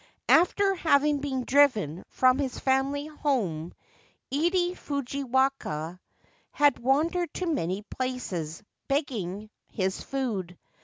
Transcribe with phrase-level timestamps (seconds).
[0.29, 3.71] After having been driven from his family home,
[4.33, 5.99] Ide Fujiwaka
[6.49, 10.57] had wandered to many places, begging his food.